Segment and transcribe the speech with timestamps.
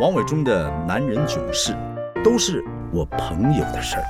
[0.00, 1.76] 王伟忠的男人囧事，
[2.22, 2.62] 都是
[2.92, 4.04] 我朋友的事儿。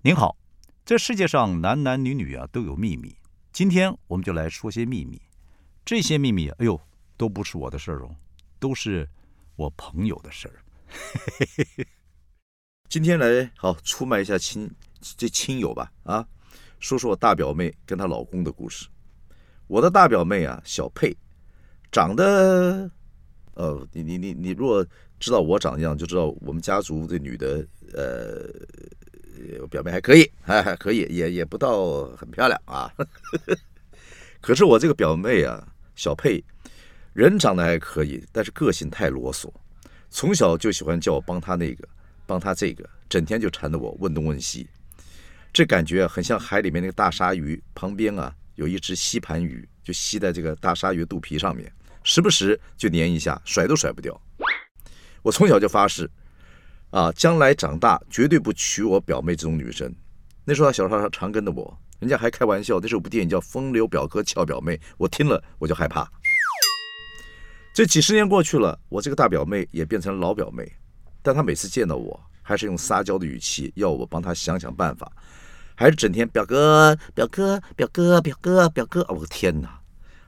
[0.00, 0.34] 您好，
[0.82, 3.14] 这世界上男男女女啊都有秘密，
[3.52, 5.20] 今天我们就来说些秘密。
[5.84, 6.80] 这些秘密，哎呦，
[7.18, 8.16] 都不是我的事儿哦，
[8.58, 9.06] 都是
[9.56, 10.56] 我朋友的事儿。
[12.88, 14.70] 今天来好出卖一下亲
[15.02, 16.26] 这亲友吧啊，
[16.80, 18.88] 说说我大表妹跟她老公的故事。
[19.66, 21.14] 我的大表妹啊，小佩，
[21.92, 22.90] 长得。
[23.54, 24.84] 呃，你你你你，如果
[25.18, 32.92] 知道我长样，就知道我们家族这女的，呃，表妹还可以，还 还可以，也也不到很漂亮啊。
[34.40, 36.42] 可是我这个表妹啊，小佩，
[37.12, 39.50] 人长得还可以，但是个性太啰嗦，
[40.10, 41.88] 从小就喜欢叫我帮她那个，
[42.26, 44.68] 帮她这个，整天就缠着我问东问西，
[45.52, 51.72] 这感觉很像海里面那个大鲨鱼旁边啊，有一只吸盘鱼，就吸在这个大鲨鱼肚皮上面。
[52.04, 54.18] 时不时就粘一下，甩都甩不掉。
[55.22, 56.08] 我从小就发誓，
[56.90, 59.92] 啊，将来长大绝对不娶我表妹这种女生。
[60.44, 66.06] 那时候她小时候常跟着我，人家还开玩笑，那时候有部电影叫《风流表哥俏表妹》，我听了我就害怕。
[67.74, 70.70] 这几十年过去了，我这个大表妹也变成老表妹，
[71.22, 75.10] 但她每次见到我，还是用撒娇的语气要我帮她想想办法，
[75.74, 79.04] 还是整天表哥表哥表哥表哥表哥。
[79.08, 79.80] 我的天哪！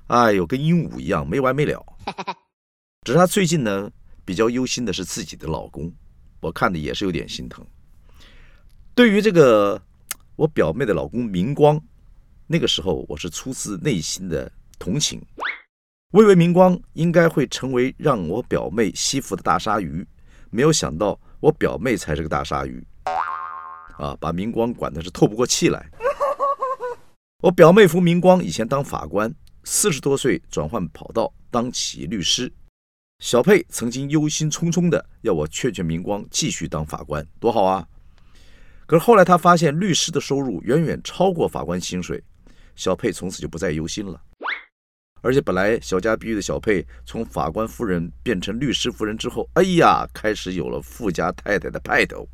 [0.09, 1.85] 哎呦，跟鹦鹉一样没完没了。
[3.03, 3.91] 只是她最近呢，
[4.25, 5.93] 比较忧心的是自己的老公，
[6.41, 7.67] 我看的也是有点心疼。
[8.95, 9.81] 对于这个
[10.37, 11.81] 我表妹的老公明光，
[12.47, 15.21] 那个时候我是出自内心的同情。
[16.13, 20.07] 我以为明光应该会成为让我表妹吸附的大鲨鱼，
[20.51, 22.87] 没有想到我表妹才是个大鲨鱼，
[23.99, 25.91] 啊，把明光管的是透不过气来。
[27.43, 29.35] 我表妹夫明光以前当法官。
[29.69, 32.51] 四十多岁转换跑道当起律师，
[33.19, 37.85] 小佩曾经忧心忡忡的要我劝劝明光继续当法官，多好啊！
[38.87, 42.23] 可是后来他发现律师的收入远远超过法官薪水，
[42.77, 44.23] 小佩从此就不再忧心了。
[45.21, 52.25] 而且本来小家碧玉的小佩，从法官夫人变成律师夫人之后，哎呀，开始有了富家太太的派头。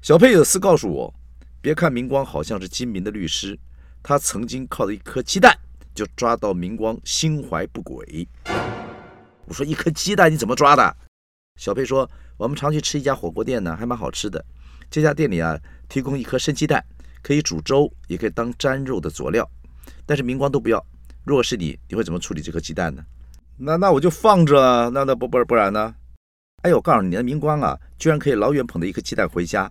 [0.00, 1.14] 小佩有次告诉我，
[1.60, 3.56] 别看明光好像是精明的律师，
[4.02, 5.56] 他曾经靠着一颗鸡蛋。
[5.94, 8.26] 就抓到明光心怀不轨。
[9.46, 10.96] 我说一颗鸡蛋你怎么抓的？
[11.56, 14.42] 小佩说我们常去吃一家火锅店呢，还蛮好吃的。
[14.90, 15.58] 这家店里啊，
[15.88, 16.84] 提供一颗生鸡蛋，
[17.22, 19.48] 可以煮粥，也可以当沾肉的佐料。
[20.06, 20.84] 但是明光都不要。
[21.24, 23.04] 如果是你，你会怎么处理这颗鸡蛋呢？
[23.58, 24.90] 那那我就放着。
[24.90, 25.94] 那那不不不然呢？
[26.62, 29.70] 哎呦，我告诉你，那明光啊，居然可以老远捧着一颗鸡蛋回家。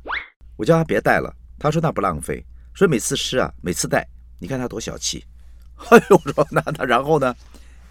[0.58, 2.46] 我叫他别带了，他说那不浪费，
[2.76, 4.08] 所以每次吃啊，每次带。
[4.40, 5.24] 你看他多小气。
[5.90, 7.36] 哎呦，我说那那然后呢？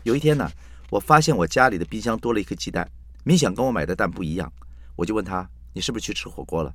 [0.04, 0.50] 有一天呢，
[0.88, 2.88] 我发现我家里的冰箱多了一颗鸡蛋，
[3.24, 4.50] 明显跟我买的蛋不一样。
[4.96, 6.72] 我就问他：“你是不是去吃火锅了？”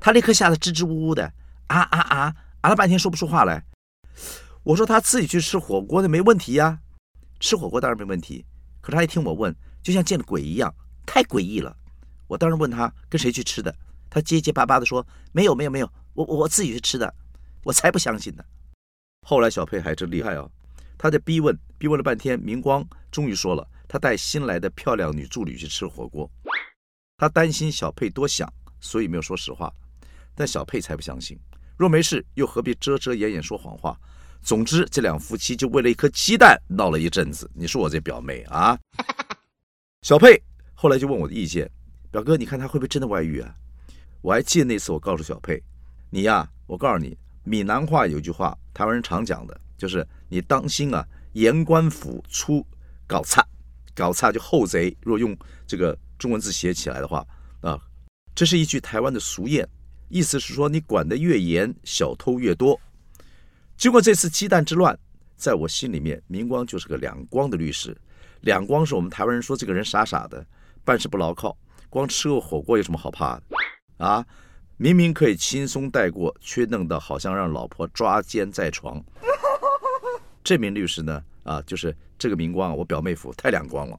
[0.00, 1.30] 他立刻吓得支支吾吾的，
[1.66, 3.62] 啊啊啊，啊了半天说不出话来。
[4.62, 6.78] 我说他自己去吃火锅那没问题呀，
[7.40, 8.44] 吃火锅当然没问题。
[8.80, 11.76] 可是他一听我问，就像见了鬼一样，太诡异了。
[12.26, 13.74] 我当时问他跟谁去吃的，
[14.08, 17.12] 他结结巴巴的说：“没有没有没有，我我自己去吃的。”
[17.64, 18.42] 我才不相信呢。
[19.24, 20.50] 后来小佩还真厉害哦，
[20.98, 26.30] 他在逼问，逼问了半天，明光终于说了，他带新来的漂亮女助理去吃火锅。
[27.16, 29.72] 他担心小佩多想，所以没有说实话。
[30.34, 31.38] 但小佩才不相信，
[31.76, 33.96] 若没事，又何必遮遮掩掩说谎话？
[34.42, 37.48] 总之，这两夫妻就为了一颗鸡蛋闹了一阵子。
[37.54, 38.76] 你说我这表妹啊？
[40.02, 40.42] 小佩
[40.74, 41.70] 后来就问我的意见，
[42.10, 43.54] 表哥，你看他会不会真的外遇啊？
[44.20, 45.62] 我还记得那次，我告诉小佩，
[46.10, 47.16] 你呀，我告诉你。
[47.44, 52.64] 闽南话有句话，台湾人常讲的，就是你当心啊，言官府出
[53.06, 53.44] 搞差，
[53.94, 54.96] 搞差就后贼。
[55.02, 55.36] 若用
[55.66, 57.26] 这个中文字写起来的话，
[57.60, 57.80] 啊，
[58.34, 59.66] 这是一句台湾的俗谚，
[60.08, 62.80] 意思是说你管得越严，小偷越多。
[63.76, 64.96] 经过这次鸡蛋之乱，
[65.36, 67.96] 在我心里面，明光就是个两光的律师。
[68.42, 70.44] 两光是我们台湾人说这个人傻傻的，
[70.84, 71.56] 办事不牢靠，
[71.90, 73.42] 光吃个火锅有什么好怕的
[73.98, 74.24] 啊？
[74.82, 79.00] 明明可以轻松带过，却弄得好像让老婆抓奸在床。
[80.42, 83.96] 这名律师呢，啊，就是这个明光，我表妹夫太亮光了。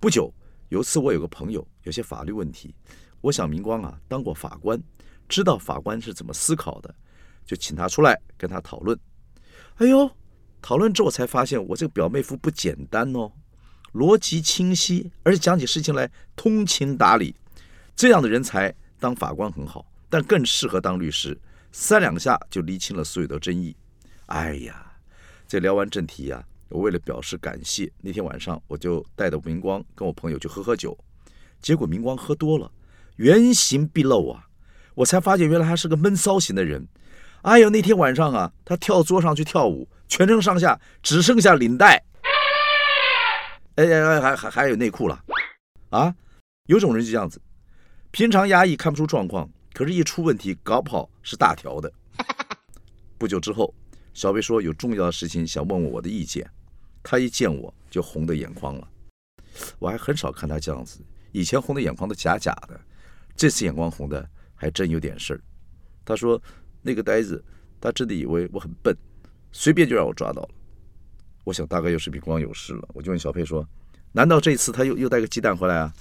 [0.00, 0.32] 不久
[0.70, 2.74] 有次，我有个朋友有些法律问题，
[3.20, 4.82] 我想明光啊当过法官，
[5.28, 6.94] 知道法官是怎么思考的，
[7.44, 8.98] 就请他出来跟他讨论。
[9.74, 10.10] 哎呦，
[10.62, 13.30] 讨论之后才发现我这个表妹夫不简单哦，
[13.92, 17.36] 逻辑清晰，而且讲起事情来通情达理，
[17.94, 18.74] 这样的人才。
[19.00, 21.38] 当法官很好，但更适合当律师，
[21.72, 23.76] 三两下就厘清了所有的争议。
[24.26, 24.92] 哎呀，
[25.46, 30.96] 这聊完正题呀，我为了表示感谢，那天晚上我就带着明光跟我朋友去喝喝酒，
[31.60, 32.70] 结果明光喝多了，
[33.16, 34.44] 原形毕露啊！
[34.94, 36.86] 我才发现原来他是个闷骚型的人。
[37.42, 42.02] 哎呦，那天晚上啊，他跳桌上去跳舞，全身上下只剩下领带，
[43.76, 45.24] 哎哎，还还还有内裤了，
[45.90, 46.14] 啊！
[46.66, 47.40] 有种人就这样子，
[48.18, 51.88] 平常压抑看不出状况，可是一出问题，搞不好是大条的。
[53.16, 53.72] 不久之后，
[54.12, 56.50] 小贝说有重要的事情想问问我的意见。
[57.00, 58.88] 他一见我就红的眼眶了，
[59.78, 60.98] 我还很少看他这样子，
[61.30, 62.80] 以前红的眼眶都假假的，
[63.36, 65.40] 这次眼光红的还真有点事儿。
[66.04, 66.42] 他说
[66.82, 67.40] 那个呆子，
[67.80, 68.92] 他真的以为我很笨，
[69.52, 70.48] 随便就让我抓到了。
[71.44, 73.64] 我想大概又是比光有事了，我就问小佩说
[74.10, 75.94] ：“难道这次他又又带个鸡蛋回来啊？”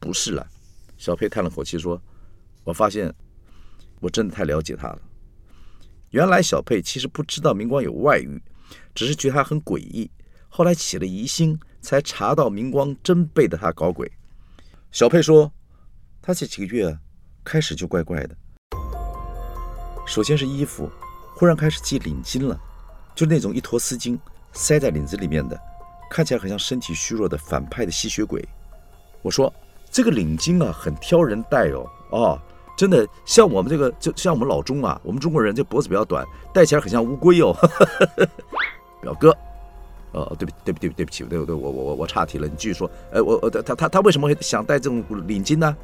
[0.00, 0.44] 不是了，
[1.04, 2.00] 小佩叹了口气说
[2.64, 3.14] ：“我发现
[4.00, 5.02] 我真的太了解他了。
[6.12, 8.42] 原来小佩其实不知道明光有外遇。”
[8.94, 10.10] 只是觉得他很诡异，
[10.48, 14.10] 后来起了疑心，才查到明光真背着他搞鬼。
[14.92, 15.52] 小佩说，
[16.22, 16.98] 他这几个月
[17.44, 18.34] 开始就怪怪的。
[20.06, 20.90] 首先是衣服，
[21.36, 22.58] 忽然开始系领巾了，
[23.14, 24.18] 就那种一坨丝巾
[24.54, 25.60] 塞在领子里面的，
[26.10, 28.42] 看起来很像身体虚弱的反派的吸血鬼。
[29.20, 29.52] 我说
[29.94, 32.38] 这个领巾啊，很挑人戴哦，哦，
[32.76, 37.56] 真的像我们这个，就像我们老中啊，我们中国人这脖子比较短，戴起来很像乌龟哦。
[39.00, 39.32] 表哥，
[40.10, 42.90] 呃，对不对不对对不起，对不对，我我我我岔题了，你继续说。
[43.12, 45.76] 哎，我我他他他为什么会想戴这种领巾呢？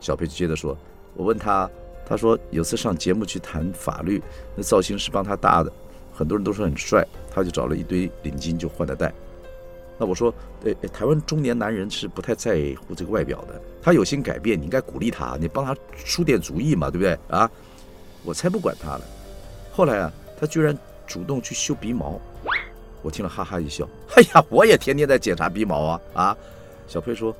[0.00, 0.74] 小佩接着说，
[1.12, 1.68] 我问他，
[2.06, 4.22] 他说有次上节目去谈法律，
[4.54, 5.70] 那造型师帮他搭的，
[6.10, 9.12] 很多人都说很帅，他就找了一堆领巾就换着戴。
[9.98, 10.32] 那我说，
[10.64, 17.50] 呃哎，台湾中年男人是不太在乎这个外表的，他有心改变，你应该鼓励他，你帮他出点主意嘛，对不对啊？
[18.24, 19.00] 我才不管他了。
[19.72, 20.76] 后来啊，他居然
[21.06, 22.20] 主动去修鼻毛。
[23.02, 26.36] 我听了哈哈一笑， 哎呀，我也天天在检查鼻毛啊啊！
[26.88, 27.34] 小佩说：“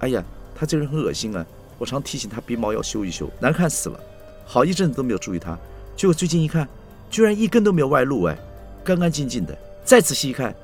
[0.00, 1.44] 哎呀，他这人很恶心啊，
[1.78, 4.00] 我常提醒他鼻毛要修一修，难看死了。
[4.44, 5.58] 好一阵子都没有注意他，
[5.96, 6.66] 结果最近一看，
[7.10, 8.38] 居然一根都没有外露，哎，
[8.82, 9.56] 干干净净的。
[9.84, 10.54] 再仔细一看，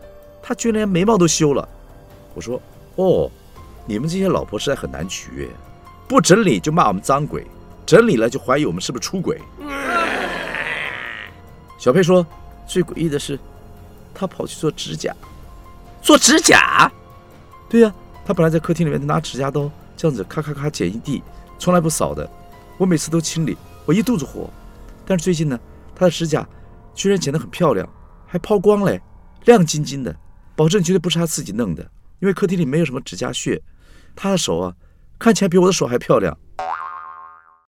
[0.42, 1.66] 他居然连眉毛都修了。
[2.34, 2.60] 我说：
[2.96, 3.30] 哦，
[3.86, 5.48] 你们这些老婆实在很难取悦，
[6.06, 7.46] 不整理就骂我们脏鬼，
[7.84, 9.40] 整理了就怀疑我们是不是出轨。
[11.78, 12.26] 小佩说：
[12.66, 13.38] 最诡异的是。”
[14.14, 15.14] 他跑去做指甲，
[16.02, 16.90] 做指甲？
[17.68, 17.94] 对呀，
[18.26, 21.22] 他本来在客厅里面拿指甲刀这样子咔咔咔剪一地，
[21.56, 22.28] 从来不扫的。
[22.78, 23.56] 我每次都清理，
[23.86, 24.50] 我一肚子火。
[25.06, 25.56] 但是最近呢，
[25.94, 26.44] 他的指甲
[26.96, 27.88] 居然剪得很漂亮，
[28.26, 29.00] 还抛光嘞，
[29.44, 30.12] 亮晶晶的，
[30.58, 31.88] 保证绝对不是他自己弄的。
[32.18, 33.62] 因为客厅里没有什么指甲屑，
[34.16, 34.74] 他的手啊，
[35.16, 36.36] 看起来比我的手还漂亮。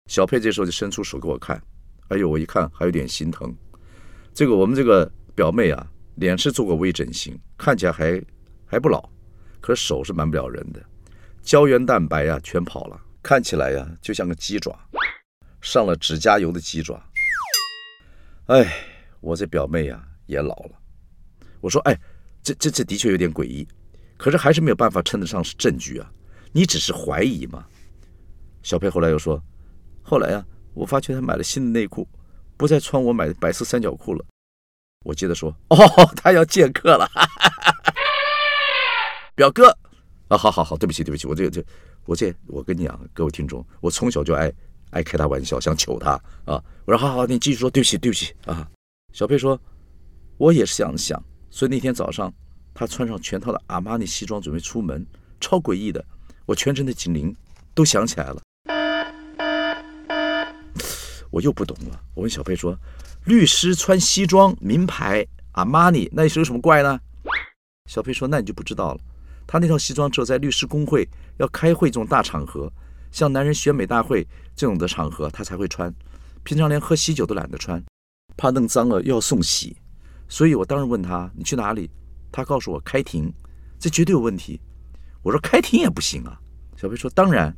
[0.06, 1.62] 小佩这时候就伸出手给我看，
[2.08, 3.54] 哎呦，我一看还有点心疼。
[4.32, 5.86] 这个我们这个表妹啊。
[6.18, 8.20] 脸是做过微整形，看起来还
[8.66, 9.08] 还不老，
[9.60, 10.84] 可是手是瞒不了人的，
[11.42, 14.76] 胶原蛋白呀全跑了，看起来呀就像个鸡爪，
[15.60, 17.00] 上了指甲油的鸡爪。
[18.46, 18.82] 哎，
[19.20, 20.70] 我这表妹呀也老了。
[21.60, 21.96] 我说，哎，
[22.48, 23.66] 这这这的确有点诡异，
[24.16, 26.10] 可是还是没有办法称得上是证据啊。
[26.52, 27.66] 你只是怀疑嘛。
[28.62, 29.42] 小佩后来又说，
[30.02, 32.08] 后来啊，我发觉她买了新的内裤，
[32.56, 34.24] 不再穿我买的白色三角裤了。
[35.04, 35.76] 我接着说：“哦，
[36.16, 37.74] 他要见客了，哈哈哈
[39.34, 39.68] 表哥
[40.28, 41.62] 啊，好好好，对不起对不起，我这这
[42.06, 44.52] 我这我跟你讲，各位听众，我从小就爱
[44.90, 46.12] 爱开他玩笑，想求他
[46.46, 46.62] 啊。
[46.86, 48.68] 我说好好，你继续说，对不起对不起啊。”
[49.14, 49.58] 小佩说
[50.36, 52.32] ：“我也是这样想，所以那天早上
[52.74, 55.06] 他穿上全套的阿玛尼西装准备出门，
[55.40, 56.04] 超诡异的，
[56.46, 57.34] 我全身的警铃
[57.74, 58.40] 都响起来了。
[61.30, 62.78] 我又不懂了，我问小佩说。”
[63.24, 66.98] 律师穿西装，名牌阿玛尼，那是有什么怪呢？
[67.86, 69.00] 小佩说：“那你就不知道了。
[69.46, 72.72] 他那套西装只有在律师工会要开会这种大场合，
[73.10, 74.26] 像男人选美大会
[74.56, 75.92] 这种的场合，他才会穿。
[76.42, 77.82] 平常连喝喜酒都懒得穿，
[78.36, 79.76] 怕弄脏了又要送洗。
[80.28, 81.90] 所以我当时问他：你去哪里？
[82.30, 83.32] 他告诉我开庭，
[83.78, 84.60] 这绝对有问题。
[85.22, 86.38] 我说开庭也不行啊。
[86.76, 87.54] 小佩说：当然，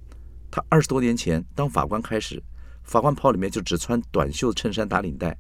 [0.51, 2.43] 他二十多年前当法官开始。”
[2.83, 5.37] 法官袍里面就只穿短袖衬衫打领带，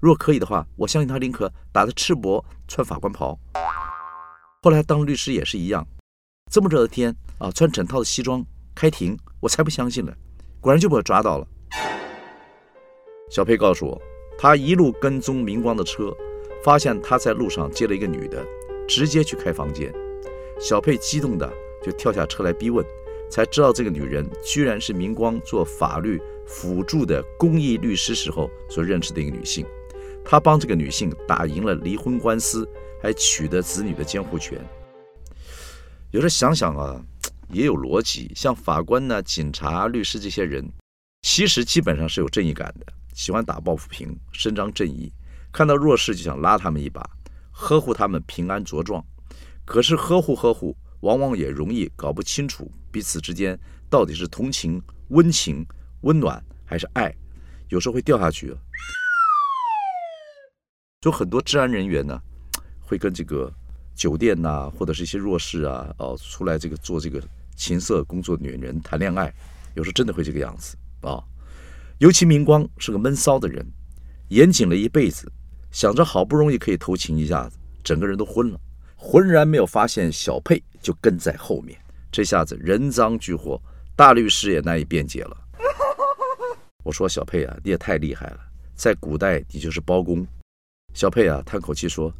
[0.00, 3.38] 若可以的话，我相信他宁可打着赤膊穿法官袍。
[4.62, 5.86] 后来当律师也是一样，
[6.50, 10.12] 这么热的天啊，穿整套的西装开庭，我才不相信了，
[10.60, 11.46] 果然就被我抓到了。
[13.30, 14.02] 小佩告诉我，
[14.36, 16.12] 他一路跟踪明光的车，
[16.64, 18.44] 发现他在路上接了一个女的，
[18.88, 19.92] 直接去开房间。
[20.60, 21.52] 小佩激动的
[21.84, 22.84] 就跳下车来逼问。
[23.30, 29.64] 才知道这个女人居然是明光做法律辅助的公益律师时候所认识的一个女性，
[30.22, 32.68] 他帮这个女性打赢了离婚官司，
[33.00, 34.62] 还取得子女的监护权。
[36.10, 37.02] 有时想想啊，
[37.50, 38.30] 也有逻辑。
[38.36, 40.70] 像法官呢、警察、律师这些人，
[41.22, 45.10] 其实基本上是有正义感的，喜欢打抱不平、伸张正义，
[45.52, 47.08] 看到弱势就想拉他们一把，
[47.50, 49.04] 呵护他们平安茁壮。
[49.64, 53.58] 可是呵护呵护，往往也容易搞不清楚彼此之间
[53.90, 55.64] 到底是同情、温情、
[56.00, 57.14] 温暖还是爱，
[57.68, 58.56] 有时候会掉下去。
[61.00, 62.20] 就很多治安人员呢，
[62.80, 63.52] 会跟这个
[63.94, 67.22] 酒店呐，或者是一些弱势啊，哦，出来这个做这个
[67.56, 69.32] 情色工作的女人谈恋爱，
[69.74, 71.22] 有时候真的会这个样子啊。
[71.98, 73.64] 尤其明光是个闷骚的人，
[74.28, 75.30] 严谨了一辈子，
[75.72, 78.60] 想着好不容易可以偷情一下子，整个人都昏了。
[78.94, 81.76] 浑然没有发现小佩就跟在后面，
[82.12, 83.60] 这下子人赃俱获，
[83.96, 85.36] 大律师也难以辩解了。
[86.84, 88.38] 我说小佩啊，你也太厉害了，
[88.74, 90.26] 在古代你就是包公。
[90.94, 92.12] 小佩啊，叹口气说：“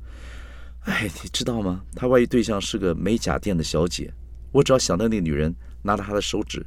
[0.87, 1.85] 哎，你知道吗？
[1.95, 4.13] 他万一对象是个美甲店的小姐，
[4.51, 6.65] 我只要想到那个女人拿着她的手指，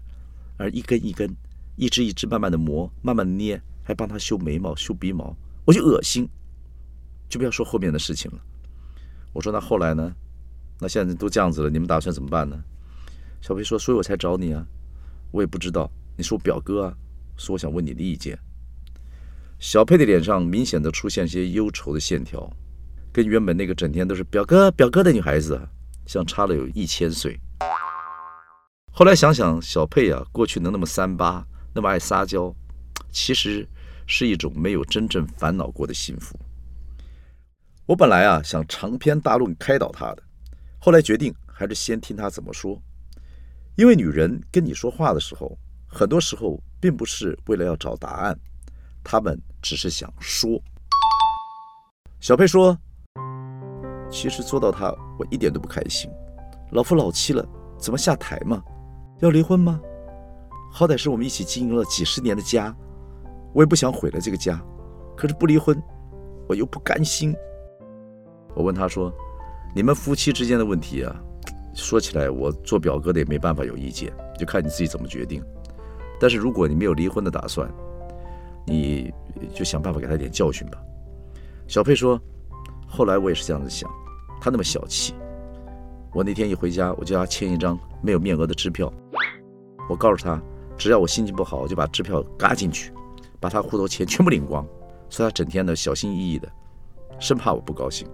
[0.57, 1.35] 而一根一根、
[1.77, 6.29] 一支一支慢慢的磨、慢慢的捏，还帮她修眉毛、修鼻毛，我就恶心。
[7.35, 8.39] 就不要说后面的事情了。”
[9.33, 10.15] 我说那后来呢？
[10.79, 12.57] 那现在都这样子了，你们打算怎么办呢？
[13.41, 14.65] 小飞说：“所以我才找你啊，
[15.31, 16.93] 我也不知道，你是我表哥啊，
[17.37, 18.39] 所以我想问你的意见。”
[19.59, 22.49] 小佩的脸上明显的出现些忧愁的线条，
[23.11, 25.59] 跟原本那个整天都是表哥表哥的女孩子，
[26.05, 27.37] 相差了有一千岁。
[28.91, 32.55] 后来想想，小佩啊，过去能那么三八，那么爱撒娇，
[33.11, 33.67] 其实
[34.07, 36.39] 是一种没有真正烦恼过的幸福。
[37.87, 40.23] 我本来啊想长篇大论开导他的，
[40.79, 42.81] 后来决定还是先听他怎么说。
[43.75, 48.35] 因为女人跟你说话的时候，很多时候并不是为了要找答案，
[49.03, 50.59] 她们只是想说。
[52.19, 52.75] 小佩说
[54.09, 54.89] ：“其实做到他，
[55.19, 56.09] 我一点都不开心。
[56.71, 58.63] 老夫老妻了，怎么下台嘛？
[59.19, 59.79] 要离婚吗？
[60.71, 62.75] 好歹是我们一起经营了几十年的家，
[63.53, 64.59] 我也不想毁了这个家。
[65.15, 65.79] 可是不离婚，
[66.49, 67.31] 我又不甘心。”
[68.55, 69.13] 我问他说
[69.75, 71.15] ：“你们夫妻之间的问题啊，
[71.73, 75.43] 说起来我做表哥的也没办法有意见，就看你自己怎么决定。
[76.19, 77.69] 但是如果你没有离婚的打算，
[78.65, 79.13] 你
[79.53, 80.81] 就想办法给他点教训吧。”
[81.67, 82.19] 小佩说
[82.87, 83.89] ：“后来我也是这样子想，
[84.39, 85.13] 他那么小气。
[86.13, 88.91] 我那天一回家，我就要签一张没有面额的支票。
[89.89, 90.41] 我告诉他，
[90.77, 92.93] 只要我心情不好，我就把支票嘎进去，
[93.39, 94.65] 把他户头钱全部领光。
[95.09, 96.49] 所以他整天的小心翼翼的，
[97.19, 98.07] 生怕我不高兴。”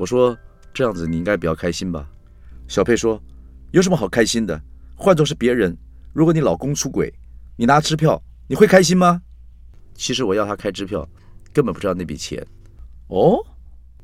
[0.00, 0.34] 我说
[0.72, 2.08] 这样子你应该比较开心吧？
[2.66, 3.22] 小佩说
[3.70, 4.58] ：“有什么好开心的？
[4.96, 5.76] 换做是别人，
[6.14, 7.12] 如果你老公出轨，
[7.54, 9.20] 你拿支票，你会开心吗？”
[9.92, 11.06] 其实我要他开支票，
[11.52, 12.42] 根本不知道那笔钱。
[13.08, 13.44] 哦，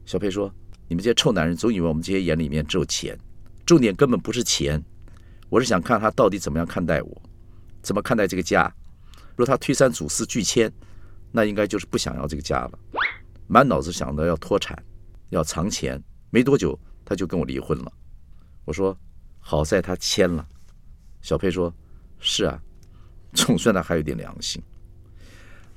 [0.04, 0.52] 小佩说
[0.86, 3.18] ：“你们这些臭男人总以为我们这些眼里面只有钱，
[3.64, 4.78] 重点根本不是钱。
[5.48, 7.22] 我是想看他到底怎么样看待我，
[7.80, 8.70] 怎么看待这个家。
[9.34, 10.70] 若他推三阻四拒签，
[11.32, 12.78] 那应该就是不想要这个家了，
[13.46, 14.76] 满脑子想着要脱产。”
[15.30, 17.92] 要藏钱，没多久他就跟我离婚了。
[18.64, 18.96] 我说
[19.38, 20.46] 好在他签了。
[21.22, 21.72] 小佩说
[22.20, 22.60] ：“是啊，
[23.32, 24.62] 总算他还有点良心。”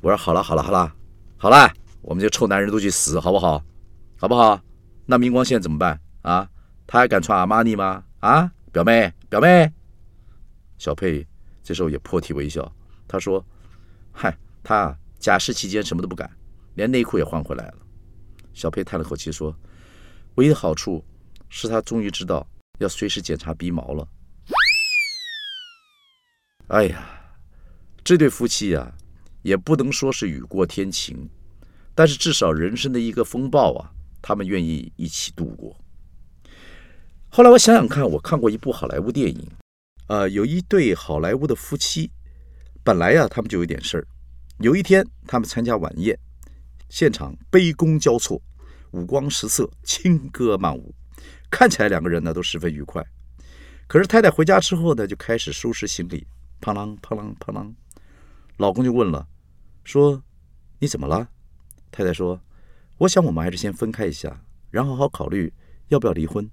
[0.02, 0.96] 我说：“好了好了好了
[1.38, 3.64] 好了，我们这臭男人都去死好不好？
[4.18, 4.62] 好不好？
[5.06, 6.48] 那明光现在怎么办啊？
[6.86, 8.04] 他还敢穿阿玛尼吗？
[8.20, 9.72] 啊，表妹表妹。”
[10.78, 11.26] 小佩
[11.64, 12.72] 这时候也破涕为笑，
[13.08, 13.44] 他说
[14.14, 16.30] ：“嗨，他假释期间什么都不敢，
[16.76, 17.78] 连内裤也换回来了。”
[18.54, 19.56] 小佩叹了口气说
[20.36, 21.04] ：“唯一的好处
[21.50, 22.46] 是他终于知道
[22.80, 24.08] 要随时检查鼻毛了。”
[26.68, 27.10] 哎呀，
[28.04, 28.94] 这对夫妻呀，
[29.42, 31.28] 也不能说是雨过天晴，
[31.96, 33.92] 但是至少人生的一个风暴啊，
[34.22, 35.76] 他们愿意一起度过。
[37.28, 39.48] 后来我想想看，我看过一部好莱坞电影，
[40.08, 42.12] 啊，有一对好莱坞的夫妻，
[42.84, 44.08] 本来呀，他们就有点事儿。
[44.60, 46.20] 有一天，他们参加晚宴，
[46.90, 48.42] 现场杯弓交错。
[48.92, 50.94] 五光十色，轻歌曼舞，
[51.52, 53.06] 看起来两个人呢都十分愉快。
[53.86, 56.26] 可是太太回家之后呢，就开始收拾行李，
[56.60, 57.72] 砰啷砰啷砰啷。
[58.58, 59.28] 老公就问了，
[59.84, 60.24] 说
[60.80, 61.30] ：“你怎么了？”
[61.92, 62.42] 太太说
[62.98, 65.54] ：“我想我们还是先分开一下，然后好好考虑
[65.90, 66.50] 要不要离婚。”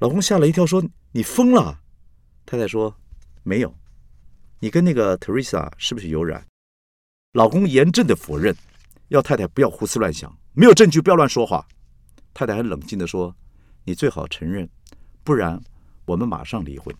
[0.00, 1.80] 老公吓了一跳，说：“你疯了？”
[2.44, 2.94] 太太说
[3.42, 3.74] ：“没有，
[4.60, 6.46] 你跟那个 Teresa 是不是有染？”
[7.32, 8.54] 老公严正的否认，
[9.08, 10.36] 要太太不要胡思乱想。
[10.52, 11.66] 没有证据，不要乱说话。
[12.32, 13.34] 太太很冷静的说
[13.84, 14.68] ：“你最好承认，
[15.22, 15.60] 不然
[16.04, 16.94] 我们马上离婚。”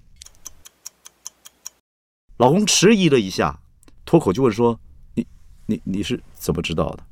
[2.38, 3.60] 老公迟疑了一下，
[4.04, 4.78] 脱口就问说
[5.14, 5.26] ：“你
[5.66, 7.04] 你你是怎么知道的？”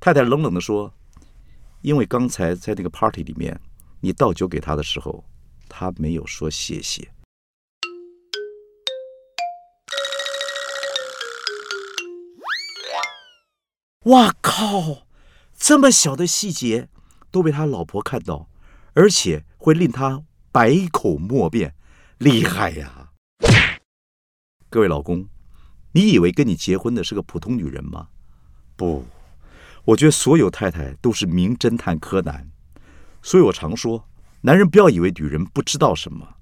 [0.00, 0.92] 太太冷冷的说
[1.82, 3.58] ：“因为刚才在那个 party 里面，
[4.00, 5.24] 你倒酒给他的时候，
[5.68, 7.08] 他没有说谢谢。”
[14.04, 15.06] 哇靠！
[15.56, 16.88] 这么小的细节
[17.30, 18.50] 都被他老婆看到，
[18.92, 21.74] 而且会令他百口莫辩，
[22.18, 23.12] 厉害呀！
[24.68, 25.26] 各位老公，
[25.92, 28.08] 你以为跟你结婚的是个普通女人吗？
[28.76, 29.06] 不，
[29.86, 32.50] 我觉得所有太太都是名侦探柯南。
[33.22, 34.06] 所以我常说，
[34.42, 36.36] 男人不要以为女人不知道什么，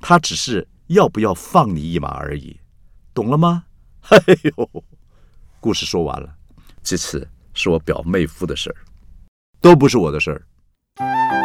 [0.00, 2.60] 她只是要不要放你一马而已，
[3.14, 3.64] 懂了吗？
[4.10, 4.84] 哎呦，
[5.60, 6.36] 故事说完了。
[6.82, 8.76] 这次是我表妹夫的事儿。
[9.60, 11.39] 都不是我的事儿。